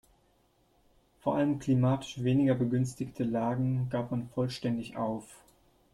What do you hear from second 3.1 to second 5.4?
Lagen gab man vollständig auf.